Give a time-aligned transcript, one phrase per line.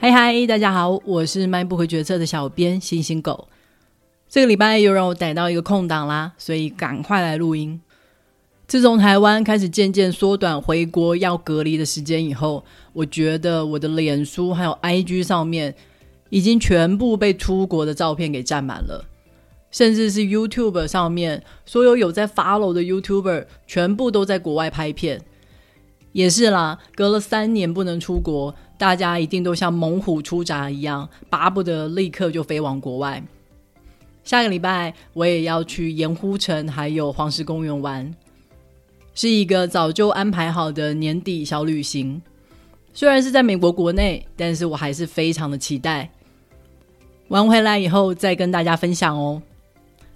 [0.00, 3.48] 嗨嗨，大家好，我是迈不回决策的小编星星狗。
[4.28, 7.80] 这个礼拜又让我逮到一个空档啦，所以赶快来录音。
[8.68, 15.74] 自从台湾开始渐渐缩短回国要隔离的时间以后，我觉得我的脸书还有 IG 上面
[16.30, 19.04] 已经全部被出国的照片给占满了，
[19.72, 25.20] 甚至是 YouTube 上面所有有在 follow 的 YouTuber 全部都在国外拍片。
[26.12, 28.54] 也是啦，隔了三年不能出国。
[28.78, 33.22] 大家一定都像猛虎出闸一样，巴不得立刻就飞往国外。
[34.22, 38.14] 下个礼拜我也要去盐湖城还有黄石公园玩，
[39.14, 42.22] 是一个早就安排好的年底小旅行。
[42.94, 46.10] 虽然是在美国国内，但是我还是非常的期待。
[47.28, 49.42] 玩回来以后再跟大家分享哦。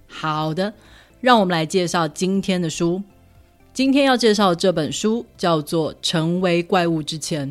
[0.06, 0.72] 好的，
[1.20, 3.02] 让我们来介绍今天的书。
[3.72, 7.48] 今天要介绍这本书叫做《成为怪物之前》。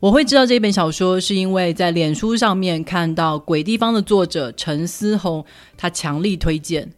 [0.00, 5.44] 我会知道这本小说，是因为在脸书上面看到《鬼地方》的作者陈思宏，
[5.76, 6.90] 他强力推荐，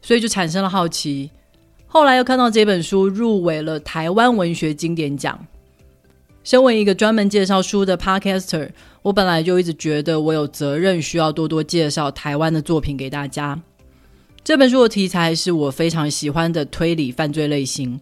[0.00, 1.30] 所以就产生了好奇。
[1.86, 5.38] 后来又看到这本书入围了台湾文学经典奖。
[6.44, 8.70] 身为一个专门介绍书的 Podcaster，
[9.02, 13.60] 我本来就一直觉得我有责任需要多多介绍台湾的作品给大家。
[14.42, 18.00] 这本书的题材是我非常喜欢的推理犯罪类型。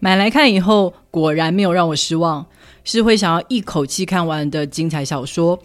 [0.00, 2.46] 买来看以后，果然没有让我失望，
[2.84, 5.58] 是会想要一口气看完的精彩小说。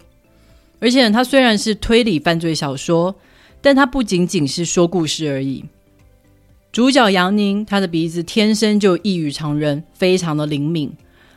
[0.78, 3.16] 而且，它虽然是推理犯罪小说，
[3.62, 5.64] 但它不仅仅是说故事而已。
[6.70, 10.92] 主角杨宁，他的鼻子天生就异于常人，非常的灵敏，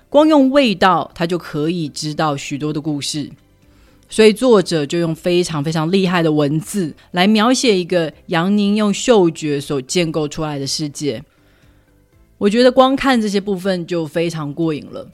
[0.10, 3.32] 光用味道，他就可以知道许多的故事。
[4.10, 11.24] 所以，作者就用非常非常厉害的文字来描写一个杨宁用嗅觉所建构出来的世界。
[12.40, 15.08] 我觉得光看这些部分就非常过瘾了。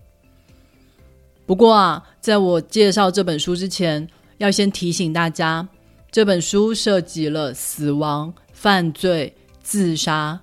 [1.45, 5.67] 不过啊，在我介绍这本书之前，要先提醒大家，
[6.11, 10.39] 这本书涉及了死亡、犯罪、自杀。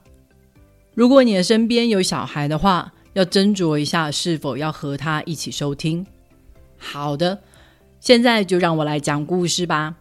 [0.94, 6.04] 如果你的身边有小孩的话，要斟酌一下是否要和他一起收听。
[6.76, 7.38] 好的，
[8.00, 9.94] 现在就让我来讲故事吧。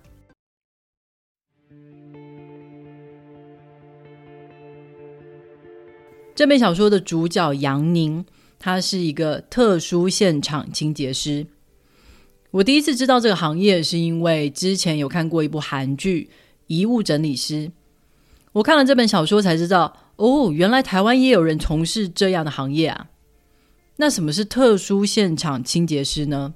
[6.42, 8.26] 这本小说的主角杨宁，
[8.58, 11.46] 他是一个特殊现场清洁师。
[12.50, 16.32] 我第一次知道这个行业，是因为之前有看过一部韩剧
[16.66, 17.68] 《遗物整理师》。
[18.54, 23.10] 我看了这本小说才知道，哦，原来台湾也有人从事这样的行业啊。
[23.98, 26.56] 那什么是特殊现场清洁师呢？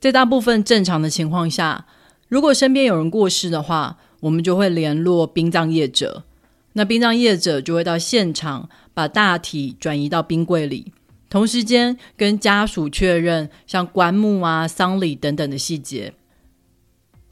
[0.00, 1.86] 在大部分正常的情况下，
[2.26, 6.24] 如果身边有人过世的话，我们就会联络殡葬业者。
[6.72, 10.92] 那殡葬业者就会到现场，把大体转移到冰柜里，
[11.28, 16.12] 同时间跟家属确认像棺木啊、丧礼等等的细节。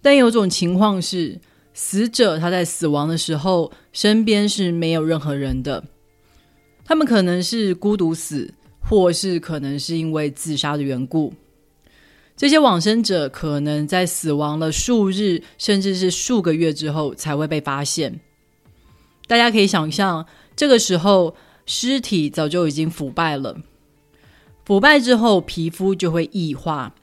[0.03, 1.39] 但有种情况是，
[1.75, 5.85] 死者他在死亡的时候身边是没有任何人的，
[6.85, 11.33] 他们可能是孤独死，或是可能是因为自杀的缘故。
[12.37, 18.21] 这些往生者可能在死亡了数日，甚至是数个月之后才会被发现。
[19.27, 23.57] 大家可以想象，这个时候尸体早就已经腐败了。
[24.65, 26.95] 腐败之后，皮肤就会异化，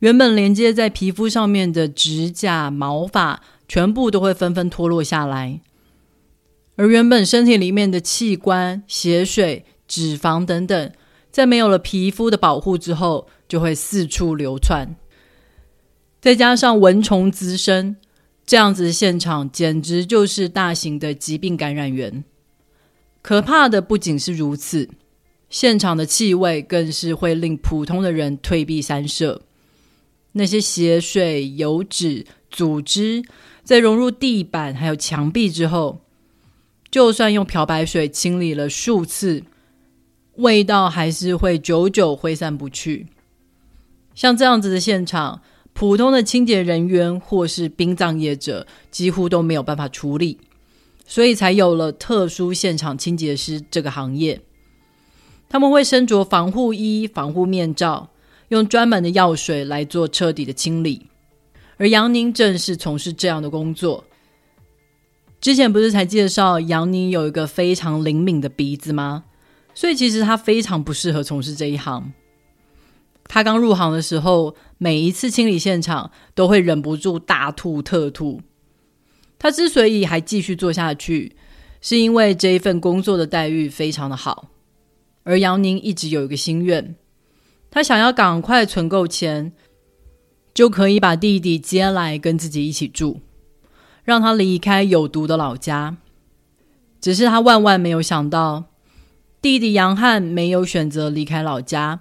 [0.00, 5.60] 原本连接在皮肤上面的指甲、毛发，全部都会纷纷脱落下来。
[6.76, 10.92] 而原本身体里面的器官、血水、脂肪等等，
[11.30, 14.96] 在没有了皮肤的保护之后，就会四处流窜。
[16.20, 17.96] 再加上蚊虫滋生。
[18.50, 22.24] 这样子的现场简直就是大型的疾病感染源。
[23.22, 24.90] 可怕的不仅是如此，
[25.48, 29.42] 现场的气味更是会令普通的人退避三舍。
[30.32, 33.22] 那些血水、油脂、组织
[33.62, 36.00] 在融入地板还有墙壁之后，
[36.90, 39.44] 就算用漂白水清理了数次，
[40.38, 43.06] 味道还是会久久挥散不去。
[44.16, 45.40] 像这样子的现场。
[45.80, 50.36] 普通的清洁人员或是殡葬业者几乎都没有办法处理，
[51.06, 54.42] 所以才有了特殊现场清洁师这个行业。
[55.48, 58.10] 他们会身着防护衣、防护面罩，
[58.48, 61.06] 用专门的药水来做彻底的清理。
[61.78, 64.04] 而杨宁正是从事这样的工作。
[65.40, 69.24] 之前不是才介绍杨宁有一个非常灵敏的鼻子吗？
[69.74, 72.12] 所以其实他非常不适合从事这一行。
[73.32, 78.40] 他刚入行的时候，每一次清理现场都会忍不住大吐特吐。
[79.38, 81.36] 他之所以还继续做下去，
[81.80, 84.48] 是因为这一份工作的待遇非常的好。
[85.22, 86.96] 而杨宁一直有一个心愿，
[87.70, 89.52] 他想要赶快存够钱，
[90.52, 93.20] 就可以把弟弟接来跟自己一起住，
[94.02, 95.98] 让他离开有毒的老家。
[97.00, 98.64] 只是他万万没有想到，
[99.40, 102.00] 弟弟杨汉没有选择离开老家，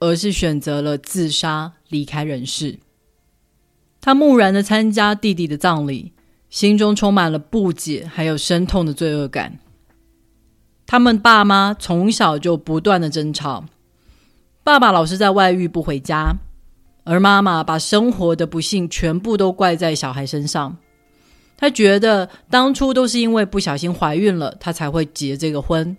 [0.00, 2.78] 而是选择了自杀离开人世。
[4.00, 6.12] 他木然的参加弟弟的葬礼，
[6.48, 9.58] 心中充满了不解，还有深痛的罪恶感。
[10.86, 13.64] 他们爸妈从小就不断的争吵，
[14.62, 16.36] 爸爸老是在外遇不回家，
[17.04, 20.78] 而妈妈把生活的不幸全部都怪在小孩身上。
[21.56, 25.96] 他觉得当初都是因为不小心怀孕了，他才会结这个婚。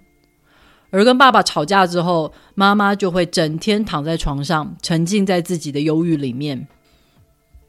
[0.91, 6.67] 而跟爸爸吵架之后，妈妈就会整天躺在床上，沉浸在自己的忧郁里面，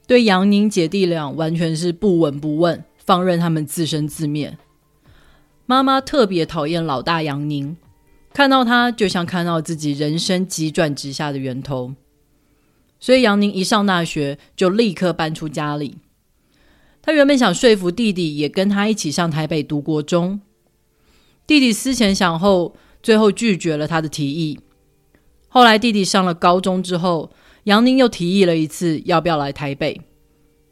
[0.07, 4.57] 对杨宁姐弟俩完全是不闻不问，放任他们自生自灭。
[5.67, 7.77] 妈妈特别讨厌老大杨宁，
[8.33, 11.95] 看到他就像看到自己人生急转直下的源头。
[12.99, 15.99] 所以杨宁一上大学就立刻搬出家里。
[17.03, 20.41] 他原本想说服弟弟也跟他一起上台北读国中，
[21.47, 24.59] 弟弟思前想后，最后拒绝了他的提议。
[25.49, 27.31] 后来弟弟上了高中之后，
[27.65, 30.01] 杨宁又提议了一次要不要来台北，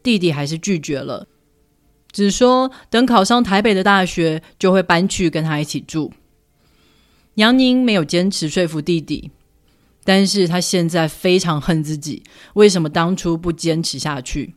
[0.01, 1.27] 弟弟还是拒绝了。
[2.11, 6.11] 只说等考上台北的大学，就会搬去跟他一起住。
[7.35, 9.29] 杨宁没有坚持说服弟弟，
[10.03, 12.23] 但是他现在非常恨自己，
[12.53, 14.55] 为什么当初不坚持下去？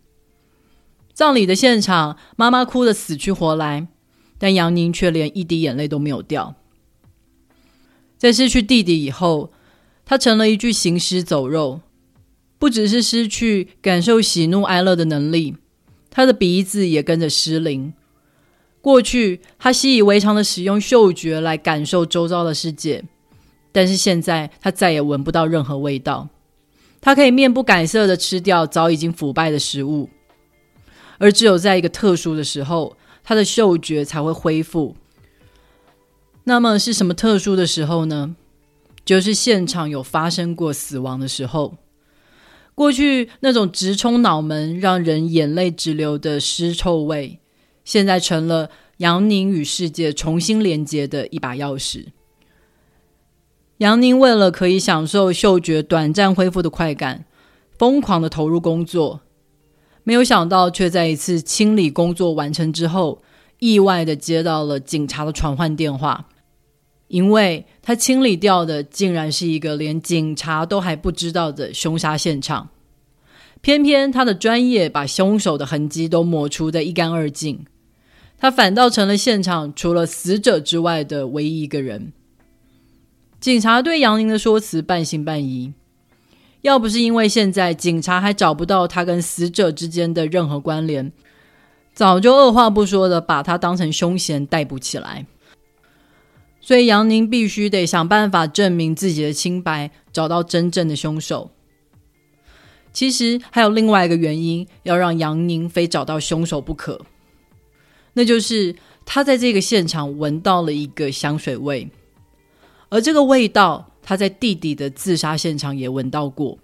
[1.12, 3.86] 葬礼的现场，妈妈哭得死去活来，
[4.38, 6.54] 但杨宁却连一滴眼泪都没有掉。
[8.22, 9.50] 在失去弟弟以后，
[10.04, 11.80] 他成了一具行尸走肉，
[12.56, 15.56] 不只是失去感受喜怒哀乐的能力。
[16.08, 17.92] 他的鼻子也跟着失灵。
[18.80, 23.02] 过去，他习以为常的使用嗅觉来感受周遭的世界，
[23.72, 26.28] 但是现在他再也闻不到任何味道。
[27.00, 30.08] 他可以面不改色的吃掉早已经腐败的食物，
[31.18, 34.94] 而只有在一个特殊的时候，他的嗅觉才会恢复。
[36.44, 38.34] 那么是什么特殊的时候呢？
[39.04, 41.76] 就是现场有发生过死亡的时候。
[42.74, 47.38] 过去那种直冲脑门、让人眼泪直流的尸臭味，
[47.84, 52.06] 现在成了杨宁与世界重新连接的一把钥匙。
[53.78, 57.24] 杨宁为了可以享受嗅觉短暂恢复的快感，
[57.76, 59.20] 疯狂的投入工作，
[60.04, 63.22] 没有想到却在一次清理工作完成之后，
[63.58, 66.28] 意外的接到了警察的传唤电话。
[67.12, 72.70] 因为他清理掉的竟然是一个连警察都还不知道的凶杀现场，
[73.60, 77.66] 偏偏他的专业把凶手的痕迹都抹除的一干二净，
[78.38, 82.14] 他反倒成了现场除了死者之外的唯一一个人。
[83.38, 85.74] 警察对杨宁的说辞半信半疑，
[86.62, 91.12] 要不是因为现在警察还找不到他跟死者之间的任何关联，
[91.92, 95.26] 早就二话不说的把他当成凶嫌逮捕起来。
[96.62, 101.50] 所以杨宁必须得想办法证明自己的清白，找到真正的凶手。
[102.92, 107.00] 其实还有另外一个原因，要让杨宁非找到凶手不可，
[108.12, 111.90] 那就是他在这个现场闻到了一个香水味，
[112.90, 116.58] 而这个味道他在弟弟的自杀现场也闻到过。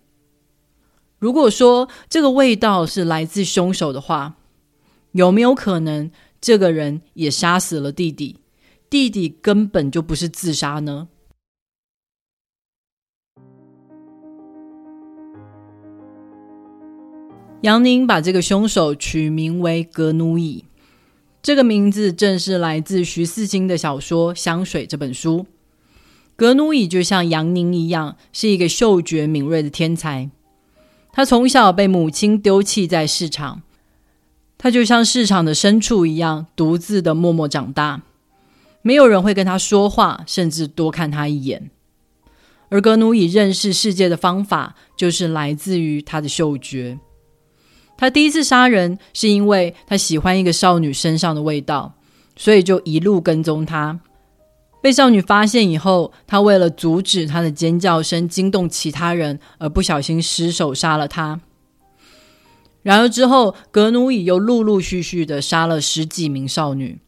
[1.18, 4.36] 如果说这个味道是来自凶手的话，
[5.12, 8.36] 有没有可能这个人也杀死了弟弟？
[8.90, 11.08] 弟弟根本就不是自杀呢。
[17.62, 20.64] 杨宁把这个凶手取名为格努伊，
[21.42, 25.44] 这个名字正是来自徐四清的小说《香水》这本书。
[26.36, 30.30] 格努伊就像杨宁一样，是一个嗅觉敏锐的天才。
[31.12, 33.62] 他从小被母亲丢弃在市场，
[34.56, 38.02] 他就像市场的牲畜一样，独自的默默长大。
[38.88, 41.70] 没有人会跟他说话，甚至多看他一眼。
[42.70, 46.98] 而格努伊认识世界的方法，就是来自于他的嗅觉。
[47.98, 51.96] 他第一次杀人，是因为他喜欢一个少女身上的味道，
[52.34, 54.00] 所以就一路跟踪她。
[54.80, 61.42] 被少女发现以后，他为了阻止她的尖叫声惊动其他人，而不小心失手杀了她。
[62.82, 67.00] 然而之后，格努伊又陆陆续续的杀了十几名少女。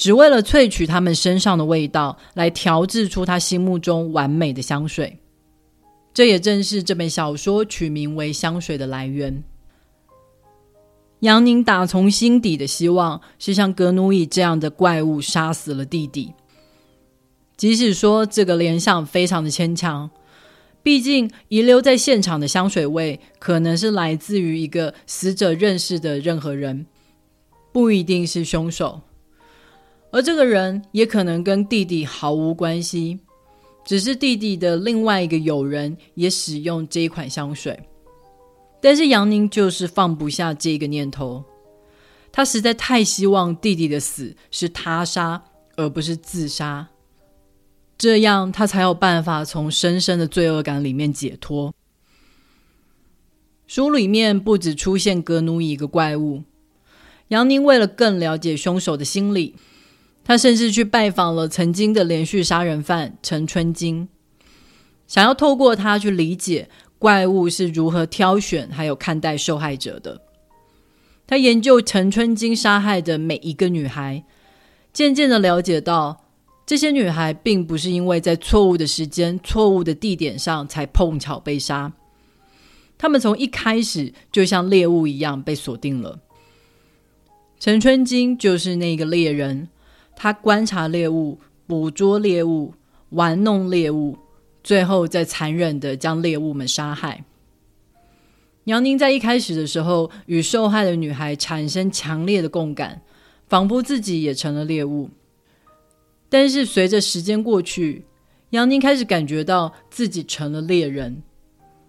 [0.00, 5.18] 只为了萃取他们身上的味道，来调制出他心目中完美的香水。
[6.14, 9.44] 这也正是这本小说取名为《香水》的来源。
[11.18, 16.32] 杨宁打从心底的希望是像格努伊这样的怪物杀死了弟弟，
[17.58, 20.10] 即使说这个联想非常的牵强，
[20.82, 26.86] 毕竟遗留在现场的香水味，可能是来自于一个死者认识的任何人，
[27.70, 29.02] 不一定是凶手。
[30.12, 33.20] 而这个人也可能跟弟弟毫无关系，
[33.84, 37.78] 只是弟弟的另外一个友人也使用这一款香水。
[38.80, 41.44] 但是杨宁就是放不下这个念头，
[42.32, 45.44] 他实在太希望弟弟的死是他杀
[45.76, 46.88] 而不是自杀，
[47.98, 51.72] 这样他才有办法从深深的罪恶感里面解脱。
[53.66, 56.42] 书里面不止出现格努伊一个怪物，
[57.28, 59.54] 杨宁为了更了解凶手的心理。
[60.22, 64.08] 他甚至去拜访了曾经的连续杀人犯陈春金，
[65.08, 70.20] 想要透过他去理解怪物是如何挑选还有看待受害者的。
[71.26, 74.22] 他研究陈春金杀害的每一个女孩，
[74.92, 76.24] 渐渐的了解到，
[76.66, 81.92] 这些女孩并不是因为在错误的时间、错误的地点上才碰巧被杀，
[82.98, 86.20] 他们从一开始就像猎物一样被锁定了。
[87.58, 89.68] 陈春金就是那个猎人。
[90.22, 92.74] 他观察猎物，捕捉猎物，
[93.08, 94.18] 玩弄猎物，
[94.62, 97.24] 最后再残忍的将猎物们杀害。
[98.64, 103.00] 杨宁在一开始的时候与受害的女孩产生强烈的共感，
[103.48, 105.08] 仿佛自己也成了猎物。
[106.28, 108.04] 但是随着时间过去，
[108.50, 111.22] 杨宁开始感觉到自己成了猎人，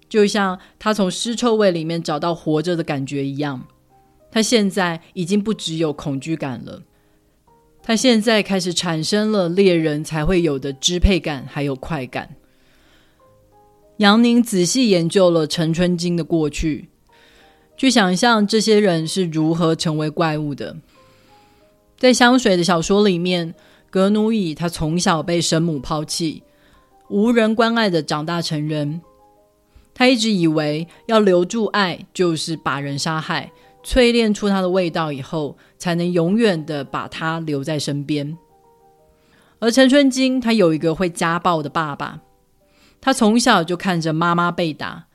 [0.07, 3.67] 就像他从尸臭味里面找到活着的感觉一样。
[4.31, 6.81] 他现在已经不只有恐惧感了。
[7.83, 12.35] 他现在开始产生了猎人才会有的支配感，还有快感。
[13.97, 16.89] 杨宁仔细研究了陈春金的过去，
[17.75, 20.77] 去想象这些人是如何成为怪物的。
[21.97, 23.53] 在香水的小说里面，
[23.89, 26.43] 格努伊他从小被生母抛弃，
[27.09, 29.01] 无人关爱的长大成人。
[29.93, 33.51] 他一直以为要留住爱，就是把人杀害。
[33.83, 38.37] 淬炼出它的味道以后，才能永远的把它留在身边。
[39.59, 42.21] 而陈春金他有一个会家暴的爸爸，
[42.99, 45.05] 他从小就看着妈妈被打，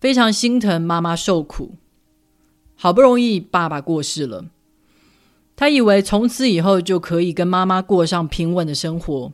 [0.00, 1.76] 非常心疼妈妈受苦。
[2.74, 4.44] 好不容易爸爸过世了，
[5.56, 9.32] 他以为从此以后就可以跟妈妈过上平稳的生活，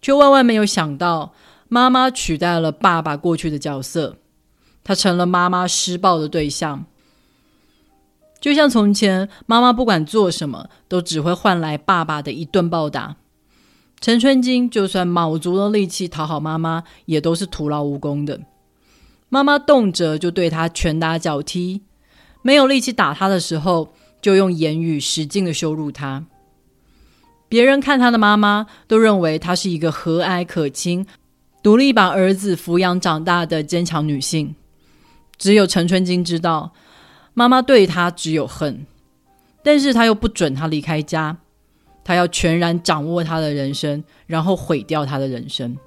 [0.00, 1.32] 却万万没有想到，
[1.68, 4.18] 妈妈取代了爸爸过去的角色，
[4.84, 6.86] 他成了妈妈施暴的对象。
[8.40, 13.16] 就像从前，妈妈不管做什么，都只会换来爸爸的一顿暴打。
[14.00, 18.40] 陈春金就算卯足了力气讨好妈妈，也都是徒劳无功的。
[19.28, 21.82] 妈妈动辄就对他拳打脚踢，
[22.42, 23.92] 没有力气打他的时候，
[24.22, 26.24] 就用言语使劲的羞辱他。
[27.48, 31.04] 别人看他的妈妈，都认为她是一个和蔼可亲、
[31.60, 34.54] 独立把儿子抚养长大的坚强女性。
[35.36, 36.72] 只有陈春金知道。
[37.38, 38.84] 妈妈对他只有恨，
[39.62, 41.36] 但是他又不准他离开家，
[42.02, 45.78] 他要全然掌握他的人生，然后毁掉他的人生。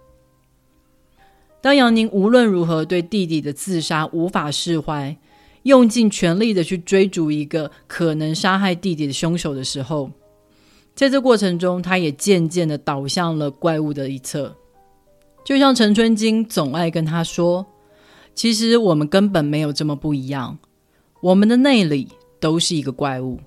[1.60, 5.18] 当杨宁无论如何对弟弟的自杀无法释怀，
[5.64, 10.10] 用尽全力的去追逐一个可能杀害弟弟的凶手的时候，
[10.96, 14.56] 在这过程中，他也渐渐的倒向了怪物的一侧。
[15.44, 17.66] 就像陈春金总爱跟他说
[18.34, 20.58] ：“其实我们根本没有这么不一样。”
[21.22, 22.08] 我们的内里
[22.40, 23.40] 都是一个怪物。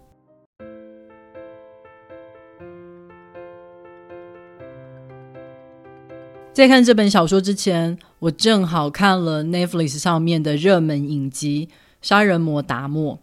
[6.52, 11.66] 在看这本小说之前，我正好看了 Netflix 上面的热门影集
[12.00, 13.16] 《杀人魔达莫》。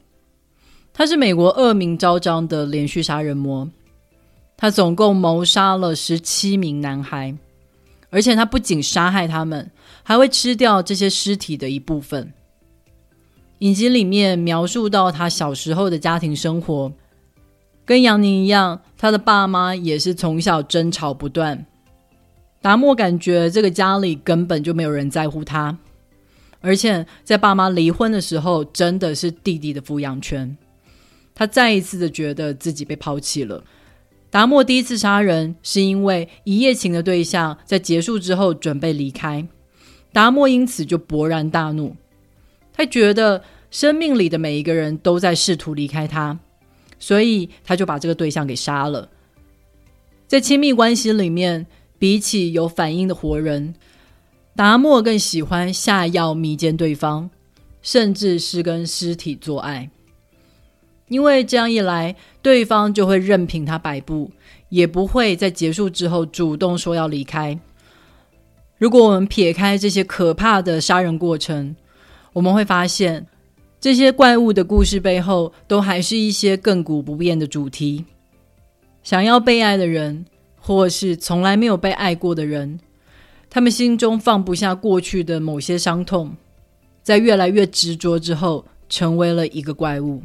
[0.92, 3.70] 他是美国恶名昭彰的连续杀人魔，
[4.58, 7.34] 他总共谋杀了十七名男孩，
[8.10, 9.72] 而且他不仅杀害他们，
[10.04, 12.34] 还会吃掉这些尸体的一部分。
[13.62, 16.92] 影集里面描述到他小时候的家庭生活，
[17.86, 21.64] 跟杨宁一样，他的爸妈也是从小争吵不断。
[22.60, 25.78] 达莫感觉这个家里根本就没有人在乎他，
[26.60, 30.58] 而且在爸妈离婚的时候，真的是弟弟的抚养权。
[31.36, 33.64] 他再一次的觉得自己被抛弃了。
[34.32, 39.48] 达莫第一次杀人是因为一夜情的对象在结束之后准备离开，
[40.12, 41.96] 达莫因此就勃然大怒。
[42.82, 46.40] 他觉得生命里的每一个人都在试图离开他，
[46.98, 49.08] 所以他就把这个对象给杀了。
[50.28, 51.68] 在亲密关系里面，
[52.00, 53.76] 比起有反应的活人，
[54.56, 57.30] 达莫更喜欢下药迷奸对方，
[57.84, 59.92] 甚至是跟尸体做爱。
[61.08, 64.32] 因为这样一来，对方就会任凭他摆布，
[64.70, 67.60] 也不会在结束之后主动说要离开。
[68.80, 71.76] 如果我们撇开这些可怕的杀人过程，
[72.34, 73.26] 我们会发现，
[73.80, 78.06] 这些怪物的故事背后，都还是一些亘古不变的主题：
[79.04, 80.26] 想要被爱的人，
[80.60, 82.80] 或是从来没有被爱过的人，
[83.50, 86.36] 他们心中放不下过去的某些伤痛，
[87.04, 90.22] 在越来越执着之后，成为了一个怪物。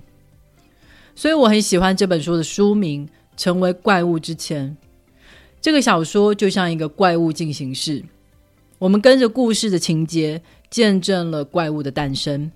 [1.15, 4.77] 所以我很喜欢这本书的书名《成为怪物之前》。
[5.63, 8.05] 这个小说就像一个怪物进行式。
[8.79, 12.51] 我们跟着故事的情节，见证了怪物的诞生。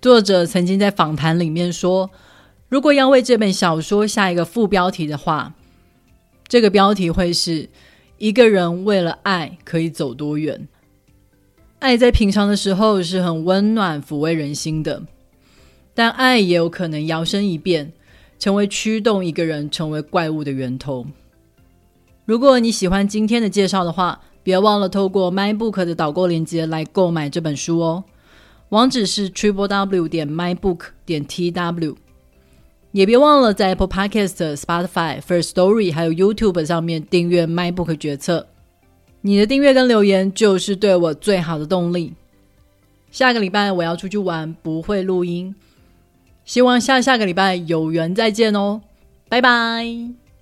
[0.00, 2.10] 作者曾经在访谈里面说
[2.68, 5.54] ：“如果要为这本小说下一个副标题的话，
[6.48, 7.68] 这个标题会是
[8.18, 10.66] 一个人为了爱可以走多远。
[11.78, 15.02] 爱在平常的时候是很温暖、抚慰人心的，
[15.94, 17.92] 但爱也有可能摇身一变，
[18.38, 21.06] 成为驱动一个人成为怪物的源头。
[22.24, 28.04] 如果你喜欢今天的介绍的话，别忘了透过 MyBook 的导购链接来购买这本书哦，
[28.70, 31.96] 网址是 triple w 点 mybook 点 tw。
[32.92, 38.46] 也别忘了在 Apple Podcast、Spotify、First Story 还有 YouTube 上面订阅 MyBook 决策。
[39.22, 42.12] 你的订阅跟留言就是对我最好的动力。
[43.10, 45.54] 下个礼拜我要出去玩，不会录音，
[46.44, 48.82] 希望下下个礼拜有缘再见哦，
[49.28, 50.21] 拜拜。